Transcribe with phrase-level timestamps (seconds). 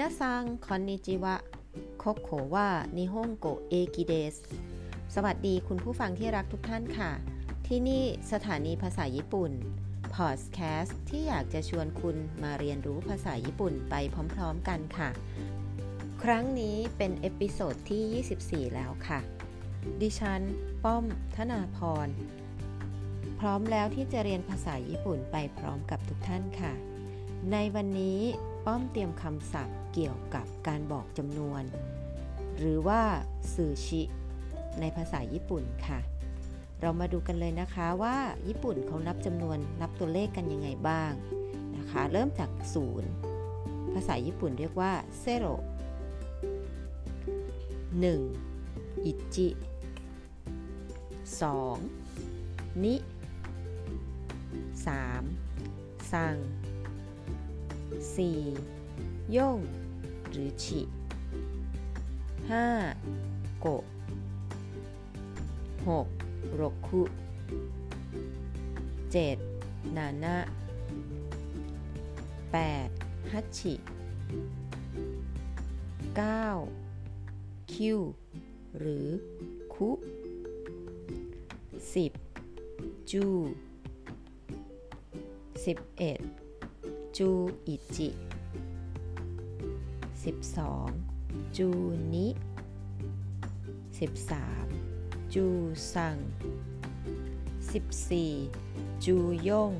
[0.00, 4.36] みなさんこんにちは ここは日本語駅です
[5.14, 7.10] สวัสดีคุณผู้ฟังที่รักทุกท่านค่ะ
[7.66, 9.52] ที่นี่สถานีภาษาญี่ปุ่น
[10.14, 13.94] พอดแคสต์ที่อยากจะชวนคุณมาเรียนรู้ภาษาญี่ปุ่นไป
[14.34, 15.10] พร้อมๆกันค่ะ
[16.22, 19.20] ครั้งนี้เป็น episode ที่ 24 แล้วค่ะ
[20.00, 20.42] ดิฉัน
[20.84, 21.04] ป้อม
[21.36, 22.08] ธนาพร
[23.40, 26.72] พร้อมแล้วที่จะเรียนภาษาญี่ปุ่นไปพร้อมกับทุกท่านค่ะ
[27.52, 28.20] ในวันนี้
[28.66, 31.62] ป้อมเตรียมคำศัพท์เกี่ยวกับการบอกจำนวน
[32.58, 33.00] หรือว่า
[33.54, 34.02] สื่อชิ
[34.80, 36.00] ในภาษาญี่ปุ่นค่ะ
[36.80, 38.16] เรามาดูกันเลยนะคะว่า
[38.48, 41.12] ญี่ปุ่นเขานับจำนวนนับตัวเลขกันยังไงบ้าง
[41.76, 43.10] นะคะ เริ่มจากศูนย์
[43.94, 45.46] ภาษาญี่ปุ่นเรียกว่าเซโร
[48.00, 48.20] หนึ่ง
[49.04, 49.48] อิจิ
[51.40, 51.76] สอง
[52.84, 52.94] นิ
[54.86, 55.22] สาม
[56.12, 56.36] ซัง
[58.14, 58.40] สี่
[59.36, 59.58] ย่ง
[60.30, 60.80] หรือชิ
[62.50, 62.66] ห้า
[63.60, 63.66] โก
[65.86, 66.08] หก
[66.54, 67.02] โรคุ
[69.12, 69.38] เจ็ด
[69.96, 70.36] นานะ
[72.52, 72.88] แปด
[73.30, 73.74] ฮัตชิ
[76.16, 76.46] เก้า
[77.72, 78.00] คิว
[78.78, 79.08] หรือ
[79.74, 79.90] คุ
[81.92, 82.12] สิบ
[83.10, 83.26] จู
[85.64, 86.20] สิบเอ็ด
[87.20, 87.30] จู
[87.66, 88.08] อิจิ
[90.24, 90.88] สิบสอง
[91.56, 91.68] จู
[92.14, 92.28] นิ
[94.00, 94.66] สิบสาม
[95.34, 95.46] จู
[95.94, 96.16] ซัง
[97.72, 98.32] สิบสี่
[99.04, 99.16] จู
[99.48, 99.72] ยง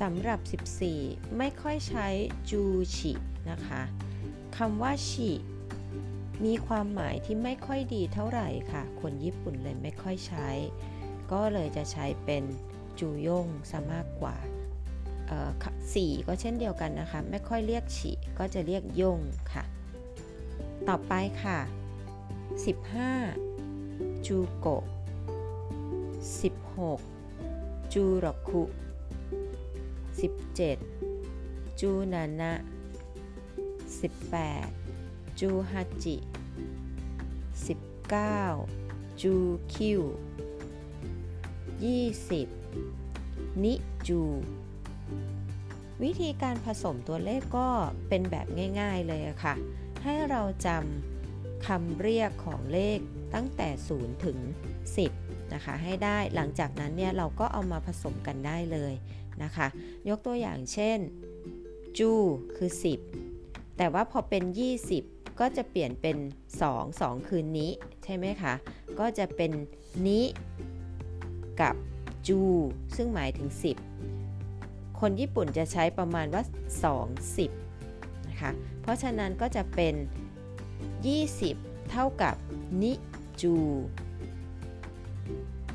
[0.00, 0.40] สำหรับ
[0.88, 2.08] 14 ไม่ค่อยใช้
[2.50, 2.62] จู
[2.96, 3.12] ชิ
[3.50, 3.82] นะคะ
[4.56, 5.30] คำว่าชิ
[6.44, 10.48] มีความหมายที่ไม่ค่อยดีเท่าไหร่ค่ะ คนญี่ปุ่นเลยไม่ค่อยใช้
[11.32, 12.44] ก็เลยจะใช้เป็น
[12.98, 14.36] จูยงซะมากกว่า
[15.94, 19.20] สี่ก็เช่นเดียวกันนะคะ ไม่ค่อยเรียกฉีก็จะเรียกยง
[19.52, 19.64] ค่ะ
[20.88, 21.12] ต่อไป
[21.42, 21.58] ค่ะ
[22.92, 24.84] 15 จูโกะ
[26.92, 28.62] 16 จูรคุ
[30.62, 32.52] 17 จูนานะ
[34.20, 36.16] 18 จูฮัจิ
[38.28, 39.34] 19 จู
[39.74, 40.02] คิว
[42.82, 43.74] 20 นิ
[44.06, 44.20] จู
[46.02, 47.68] วิธีการผสมตัวเลขก็
[48.08, 48.46] เป็นแบบ
[48.80, 49.54] ง่าย ๆเลยค่ะ
[50.02, 52.98] ให้เราจำคำเรียกของเลข
[53.34, 54.38] ตั้งแต่ 0 ถึง
[54.96, 58.94] 10 นะคะ ให้ได้หลังจากนั้นเนี่ยเราก็เอามาผสมกันได้เลย
[59.42, 59.66] นะคะ
[60.08, 60.98] ยกตัวอย่างเช่น
[61.98, 62.12] จู
[62.56, 62.70] คือ
[63.24, 64.44] 10 แต่ว่าพอเป็น
[64.92, 66.16] 20 ก็จะเปลี่ยนเป็น
[66.60, 67.70] 2 2 คือนี้
[68.04, 68.54] ใช่ไหมคะ
[68.98, 69.52] ก็จะเป็น
[70.06, 70.24] นี้
[71.60, 71.74] กับ
[72.28, 72.40] จู
[72.96, 73.91] ซึ่งหมายถึง 10
[75.02, 76.42] คนญี่ปุ่นจะใช้ประมาณว่า
[77.30, 78.50] 20นะคะ
[78.82, 79.94] เพราะฉะนั้นก็จะเป็น
[81.32, 82.34] 20 เท่ากับ
[82.82, 82.92] นิ
[83.42, 83.54] จู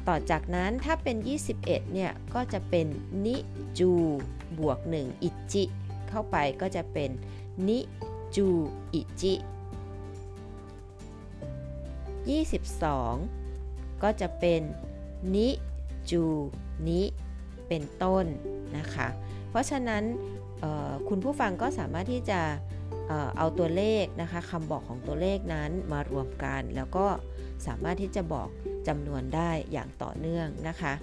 [0.08, 1.18] ต่อจากนั้นถ้าเป็น
[1.56, 2.88] 21 เนี่ย ก็จะเป็น
[3.26, 3.36] นิ
[3.80, 3.92] จู
[4.60, 5.64] บวก 1 อิจิ
[6.10, 7.10] เข้าไปก็จะเป็น
[7.68, 7.80] นิ
[8.36, 8.48] จู
[8.94, 9.34] อิจิ
[13.38, 14.62] 22 ก็จะเป็น
[15.36, 15.50] นิ
[16.10, 16.24] จู
[16.88, 17.02] นิ
[17.68, 18.26] เป็นต้น
[18.78, 19.08] นะคะ
[19.50, 20.04] เพราะฉะนั้น
[21.10, 22.42] คุณผู้ฟังก็สามารถที่จะ
[23.38, 27.06] เอาตัวเลขนะคะคำบอกของตัวเลขนั้นมารวมกัน แล้วก็
[27.68, 28.50] สามารถที่จะบอก
[28.88, 30.94] จำนวนได้อย่างต่อเนื่องนะคะ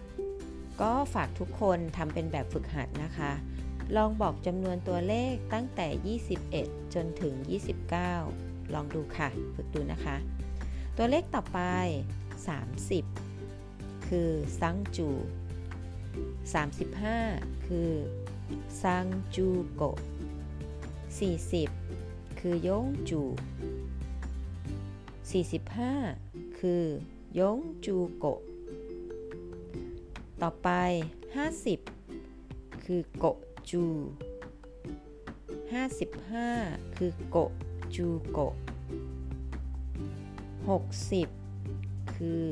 [0.80, 3.32] ก็ฝากทุกคนทำเป็นแบบฝึกหัดนะคะ
[3.96, 7.34] ลองบอกจำนวนตัวเลขตั้งแต่ 21 จนถึง
[8.04, 10.16] 29 ลองดูค่ะ ฝึกดูนะคะ
[10.96, 11.60] ตัวเลขต่อไป
[13.28, 15.08] 30 คือซังจู
[16.14, 17.91] 35 คือ
[18.82, 19.98] ซังจูโกะ
[21.58, 23.22] 40 คือยงจู
[25.70, 26.84] 45 คือ
[27.38, 28.41] ยงจูโกะ
[30.42, 30.69] ต่อไป
[31.97, 33.25] 50 คือโก
[33.70, 33.84] จู
[35.94, 37.37] 55 คือโก
[37.94, 38.55] จูโกะ
[41.28, 42.44] 60 คือ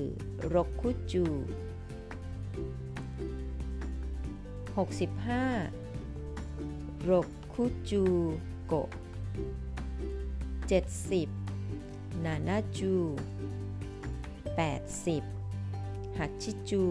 [0.55, 1.25] รกุจู
[4.73, 7.11] 65โร
[7.53, 8.05] คุจู
[8.67, 8.75] โก
[11.29, 12.95] 70นานาจู
[14.57, 16.85] 80ฮัชิจู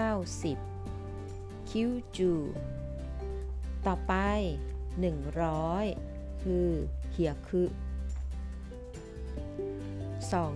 [0.00, 2.32] 90 คิวจู
[3.86, 4.12] ต่อไป
[5.28, 6.68] 100 คือ
[7.10, 7.68] เฮียคือ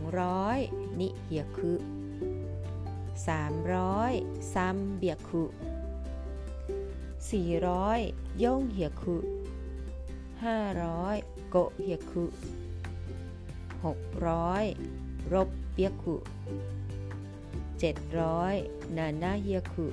[0.06, 1.76] 200 นิเฮียคือ
[3.24, 5.44] 300ซัมเบียคุ
[7.52, 9.16] 400ย่งเหียคุ
[10.54, 12.24] 500โกเฮียคุ
[13.84, 16.16] 600รบเปียคุ
[17.96, 19.86] 700นานาเฮียคุ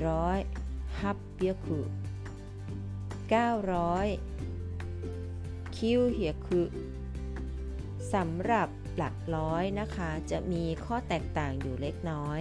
[0.00, 1.80] 800ฮับเปียคุ
[3.98, 6.62] 900คิวเฮียคุ
[8.12, 12.40] สำหรับ หลักร้อยนะคะ จะมีข้อแตกต่างอยู่เล็กน้อย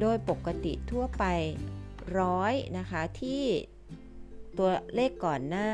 [0.00, 1.24] โดยปกติทั่วไป
[2.18, 3.44] ร้อยนะคะที่
[4.58, 5.70] ตัวเลขก่อนหน้า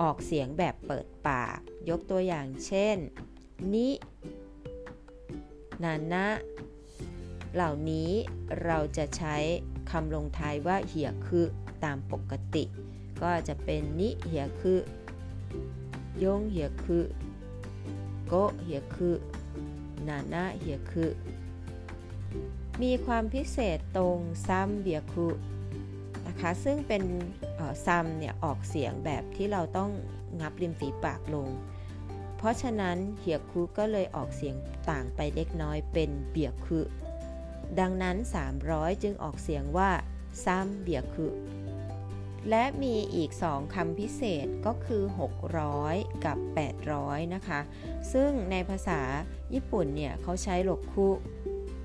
[0.00, 1.58] ออกเสียงแบบเปิดปาก
[1.88, 2.96] ยกตัวอย่างเช่น
[3.74, 3.88] นิ
[5.84, 6.26] นานะ
[7.54, 8.10] เหล่านี้
[8.64, 9.36] เราจะใช้
[9.90, 11.46] คำลงท้ายว่าเหียคือ
[11.84, 12.64] ตามปกติ
[13.22, 14.78] ก็จะเป็นนิเหียคือ
[16.24, 17.04] ยงเหียคือ
[18.32, 19.16] โกเหียคือ
[20.08, 21.10] นานะเหียคือ
[22.82, 25.28] มีความพิเศษตรงซ้ำเบียคุ
[26.26, 27.02] นะคะซึ่งเป็น
[27.84, 29.90] ซัมเนี่ยออกเสียงแบบที่เราต้อง
[30.40, 31.48] งับริมฝีปากลง
[32.36, 34.54] เพราะฉะนั้นเหียคุก็เลยออกเสียง
[34.90, 36.80] ต่างไปเล็กน้อยเป็นเบียคุ
[37.80, 38.16] ดังนั้น
[38.60, 39.90] 300 จึงออกเสียงว่า
[40.44, 41.26] ซัมเบียคุ
[42.48, 45.02] และมีอีก 2คำพิเศษก็คือ
[45.62, 46.38] 600 กับ
[46.86, 47.60] 800 นะคะ
[48.12, 49.00] ซึ่งในภาษา
[49.54, 51.08] ญี่ปุ่นเนี่ยเขาใช้โลคุ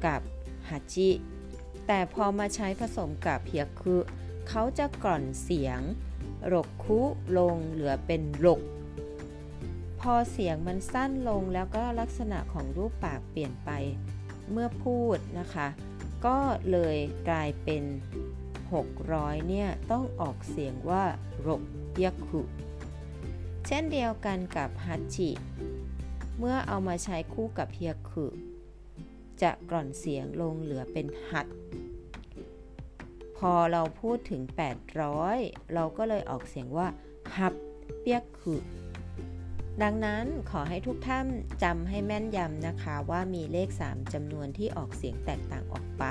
[0.06, 0.22] กับ
[0.70, 1.10] ฮัจิ
[1.88, 3.96] แต่พอมาใช้ผสมกับเฮียคุ
[4.50, 5.80] เขาจะกร่อนเสียง
[6.54, 7.00] รกคุ
[7.38, 8.62] ลงเหลือเป็นรก
[10.00, 13.70] พอเสียงมันสั้นลงแล้วก็ลักษณะของรูปปากเปลี่ยนไป
[14.52, 15.68] เมื่อพูดนะคะ
[16.26, 16.38] ก็
[16.72, 16.98] เลย
[17.30, 17.84] กลายเป็น
[18.74, 21.04] 600 เนี่ย ต้องออกเสียงว่า
[21.48, 21.62] รก
[22.04, 22.42] ยคุ
[23.68, 25.32] เช่นเดียวกันกับฮัจิ
[26.40, 28.26] เมื่อเอามาใช้คู่กับเฮียคุ
[29.42, 31.48] จะกร่อนเสียงลงเหลือเป็นหัด
[33.38, 34.42] พอเราพูดถึง
[35.08, 36.88] 800 เราก็เลยออกเสียงว่า
[37.36, 37.54] ฮับ
[38.00, 38.64] เปียกคือ
[39.84, 41.28] ดังนั้นขอให้ทุกท่าน
[41.64, 46.06] จำให้แม่นยำนะคะว่ามีเลข 3จำนวนที่ออกเสียงแตกต่างออกไป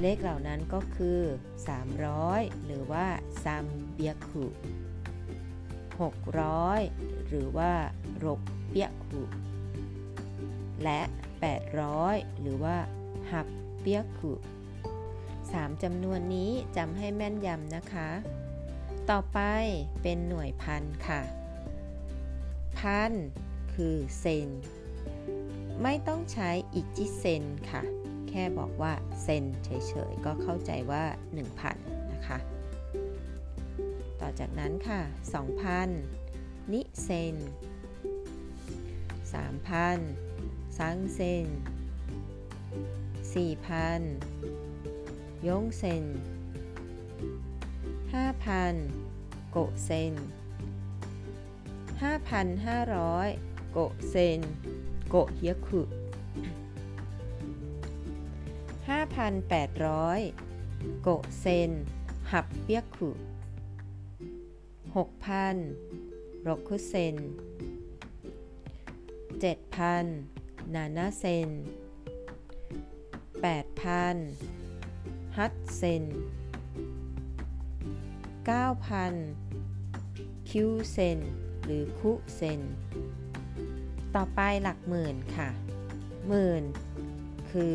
[0.00, 1.20] เลขเหล่านั้นก็คือ
[1.90, 3.06] 300 หรือว่า
[3.44, 4.44] ซัมเบียคุ
[6.06, 7.72] 600 หรือว่า
[8.24, 9.22] รกเปียคุ
[10.84, 11.00] และ
[11.70, 12.76] 800 หรือว่า
[13.30, 13.46] ฮับ
[13.80, 14.32] เปียคุ
[15.06, 18.08] 3จำนวนนี้จำให้แม่นยำนะคะ
[19.10, 19.38] ต่อไป
[20.02, 21.20] เป็นหน่วยพันค่ะ
[22.78, 23.12] พัน
[23.74, 24.48] คือเซน
[25.82, 27.82] ไม่ต้องใช้อิจิเซนค่ะ
[28.34, 28.92] ค่บอกว่า
[29.22, 29.68] เซนเฉ
[30.10, 31.04] ยๆ ก็เข้าใจว่า
[31.58, 32.38] 1,000 นะคะ
[34.20, 35.00] ต่อจากนั้นค่ะ
[35.86, 37.36] 2,000 นิเซน
[39.86, 41.46] 3,000 ซังเซน
[44.22, 46.04] 4,000 ยงเซน
[48.42, 50.14] 5,000 โกเซน
[52.12, 53.78] 5,500 โก
[54.08, 54.40] เซน
[55.08, 55.82] โกเฮียคุ
[59.14, 61.08] 5,800 โก
[61.40, 61.70] เซน
[62.30, 63.10] หับเปียคุ
[64.94, 67.16] 6,000 โรคุเซน
[69.54, 71.48] 7,000 นานาเซน
[74.42, 76.04] 8,000 ฮัตเซน
[79.66, 81.18] 9,000 คิวเซน
[81.64, 82.60] หรือคุเซน
[84.14, 85.48] ต่อไปหลักหมื่นค่ะ
[86.28, 86.64] หมื่น
[87.50, 87.74] คือ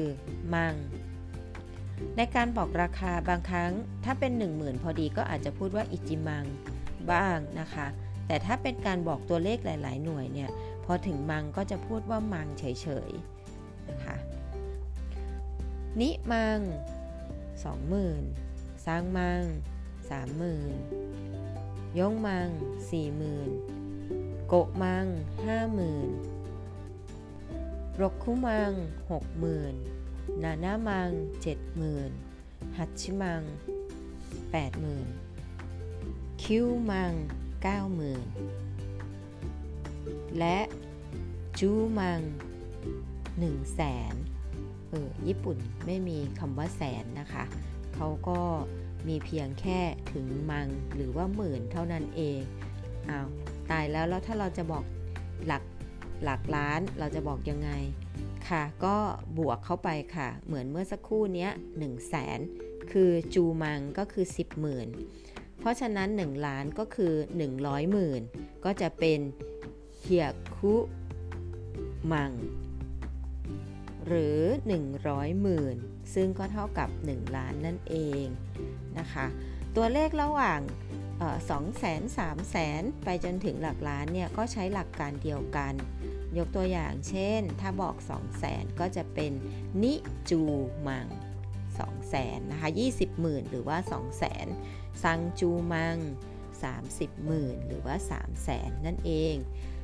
[0.54, 0.76] มัง
[2.18, 3.72] ในการบอกราคาบางครั้ง
[4.04, 6.46] ถ้าเป็น 10,000 พอดีก็อาจจะพูดว่าอิจิมัง
[7.12, 7.88] บ้างนะคะ
[8.28, 10.50] แต่ถ้าเป็นการบอกตัวเลขหลาย ๆ หน่วยเนี่ย
[10.86, 12.64] พอถึงมังก็จะพูดว่ามังเฉ
[13.10, 14.16] ยๆนะคะ
[16.00, 16.60] นิมัง
[18.14, 19.42] 20,000 สร้างมัง
[20.10, 22.48] 30,000 ยงมัง
[23.70, 24.54] 40,000 โก
[24.84, 25.06] มัง
[25.48, 28.72] 50,000รกคุมัง
[29.12, 29.99] 60,000
[30.44, 31.10] นานามัง
[32.14, 33.42] 70,000ฮัตชิมัง
[35.52, 37.14] 80,000 คิวมัง
[38.76, 40.58] 90,000 และ
[41.60, 42.22] จูมัง
[42.98, 43.82] 1แส
[44.12, 44.14] น
[44.90, 47.44] เออญี่ปุ่นไม่มีคำว่าแสนนะคะ
[47.96, 48.40] เขาก็
[49.08, 49.80] มีเพียงแค่
[50.12, 52.40] ถึงมังหรือว่าหมื่นเท่านั้นเอง
[53.10, 53.28] อ้าว
[53.72, 54.84] ตายแล้วแล้วถ้าเราจะบอก
[55.48, 55.64] หลัก
[56.24, 57.70] หลักล้านเราจะบอกยังไง
[58.50, 58.98] ค่ะ ก็
[59.38, 62.40] บวกเข้าไปค่ะ เหมือนเมื่อสักครู่นี้1 0 0 0 0แสน
[62.92, 64.88] คือจูมังก็คือ 10 หมื่น
[65.60, 67.14] เพราะฉะนั้น 1 ล้านก็คือ
[67.54, 68.22] 100หมื่น
[68.66, 69.20] ก็จะเป็น
[69.98, 70.76] เฮียคุ
[72.14, 72.32] มัง
[74.08, 74.40] หรือ
[74.90, 75.76] 100หมื่น
[76.14, 78.26] ซึ่งก็เท่ากับ 1 ล้านนั่นเอง
[79.00, 79.26] นะคะ
[79.76, 80.60] ตัวเลขระหว่าง
[81.50, 85.74] สองแสนสามแสนไปจนถึงหลักล้านเนี่ย ก็ใช้หลักการเดียวกัน
[86.38, 89.32] ยกตัวอย่างเช่น ถ้าบอก 2 0 0แสนก็จะเป็น
[89.84, 89.94] นิ
[90.30, 90.42] จู
[90.88, 91.08] มัง
[91.58, 94.48] 2แสนนะคะ20หมื่นหรือว่า 2 0 0แสน
[95.04, 95.98] ซังจูมัง
[96.62, 99.36] 30หมื่นหรือว่า 3 0 0แสนนั่นเอง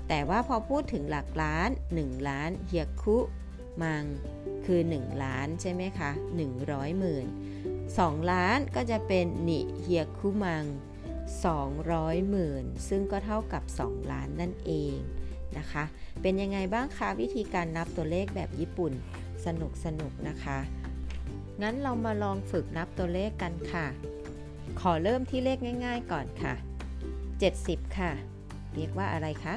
[0.08, 3.18] แต่ว่าพอพูดถึงหลักล้าน 1 ล้านเฮียคุ
[3.84, 4.04] มัง
[4.66, 6.12] คือ 1 ล้านใช่ไหมคะ
[6.56, 7.28] 100หมื่น
[7.78, 10.66] 2ล้านก็จะเป็นนิเฮียคุมัง
[11.46, 14.98] 200หมื่นซึ่งก็เท่ากับ 2 ล้านนั่นเอง
[15.60, 15.84] นะคะ
[16.22, 18.94] เป็นยังไงบ้างคะวิธีการนับตัวเลขแบบญี่ปุ่น
[19.46, 20.60] สนุกสนุกนะคะ
[21.62, 23.86] งั้นเรามาลองฝึกนับตัวเลขกันค่ะ
[24.80, 26.54] ขอเริ่มที่เลขง่าย ๆ ก่อนค่ะ
[27.26, 28.12] 70 ค่ะ
[28.76, 29.56] เรียกว่าอะไรคะ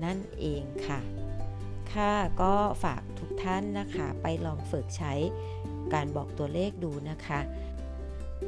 [0.03, 0.99] นั่นเองค่ะ
[1.93, 5.13] ค่ะก็ฝากทุกท่านนะคะ ไปลองฝึกใช้
[5.93, 7.39] การบอกตัวเลขดูนะคะ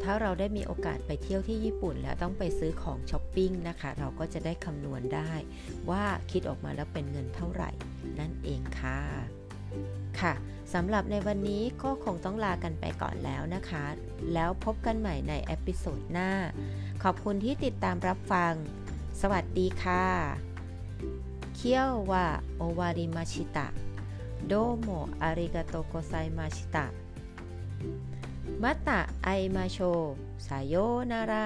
[0.04, 5.32] ถ้าเราได้มีโอกาสไปเที่ยวที่ญี่ปุ่นแล้วต้องไปซื้อของช้อปปิ้งนะคะ เราก็จะได้คำนวณได้
[5.90, 7.72] ว่าคิดออกมาแล้วเป็นเงินเท่าไหร่
[8.20, 9.39] นั่นเองค่ะ
[10.22, 10.34] ค่ะ
[10.74, 13.86] สำหรับในวันนี้ก็คงต้องลากันไปก่อนแล้วนะคะ
[14.34, 16.32] แล้วพบกันใหม่ใน episode หน้า
[17.04, 18.54] ขอบคุณที่ติดตามรับฟัง
[19.22, 20.06] สวัสดีค่ะ
[21.56, 24.90] 今日は終わりました どうも
[25.22, 26.86] อาริกาโตโกไซมาชิตะ
[28.62, 29.78] มาตะไอมาโช
[30.48, 30.76] สายโย
[31.12, 31.34] นาร